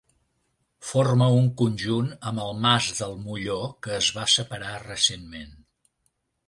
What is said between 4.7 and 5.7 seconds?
recentment.